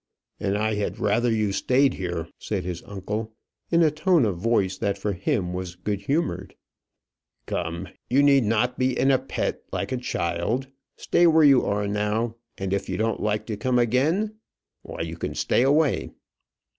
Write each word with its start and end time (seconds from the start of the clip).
"And 0.39 0.57
I 0.57 0.73
had 0.73 0.97
rather 0.97 1.31
you 1.31 1.51
stayed 1.51 1.93
here," 1.93 2.27
said 2.39 2.63
his 2.63 2.81
uncle, 2.87 3.35
in 3.69 3.83
a 3.83 3.91
tone 3.91 4.25
of 4.25 4.35
voice 4.37 4.75
that 4.79 4.97
for 4.97 5.13
him 5.13 5.53
was 5.53 5.75
good 5.75 6.01
humoured. 6.01 6.55
"Come, 7.45 7.87
you 8.09 8.23
need 8.23 8.43
not 8.43 8.79
be 8.79 8.97
in 8.97 9.11
a 9.11 9.19
pet, 9.19 9.61
like 9.71 9.91
a 9.91 9.97
child. 9.97 10.65
Stay 10.95 11.27
where 11.27 11.43
you 11.43 11.63
are 11.67 11.87
now, 11.87 12.35
and 12.57 12.73
if 12.73 12.89
you 12.89 12.97
don't 12.97 13.21
like 13.21 13.45
to 13.45 13.55
come 13.57 13.77
again, 13.77 14.33
why 14.81 15.01
you 15.01 15.17
can 15.17 15.35
stay 15.35 15.61
away." 15.61 16.09